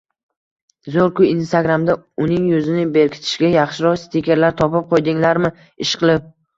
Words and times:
-Zo'rku! 0.95 1.25
Instagramda 1.33 1.97
uning 2.25 2.49
yuzini 2.55 2.87
berkitishga 2.97 3.55
yaxshiroq 3.59 4.03
stikerlar 4.09 4.61
topib 4.67 4.93
qo'ydinglarmi, 4.93 5.57
ishqilib? 5.89 6.31